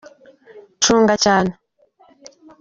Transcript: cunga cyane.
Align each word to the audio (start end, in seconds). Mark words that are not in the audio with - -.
cunga 0.81 1.15
cyane. 1.23 1.51